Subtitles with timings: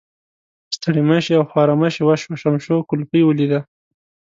[0.75, 3.59] ستړي مشي او خوارمشي وشوه، شمشو کولپۍ ولیده.